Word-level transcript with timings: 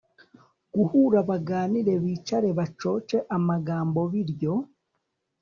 guhura 0.73 1.19
baganire 1.29 1.93
bicare 2.03 2.49
bacoce 2.59 3.17
amagambo 3.35 3.99
biryo 4.11 4.53